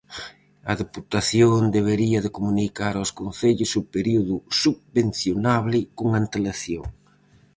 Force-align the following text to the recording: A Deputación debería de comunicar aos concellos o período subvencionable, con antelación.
A 0.71 0.73
Deputación 0.81 1.59
debería 1.77 2.19
de 2.21 2.33
comunicar 2.37 2.93
aos 2.97 3.11
concellos 3.19 3.71
o 3.79 3.81
período 3.95 4.35
subvencionable, 4.61 5.79
con 5.97 6.07
antelación. 6.21 6.85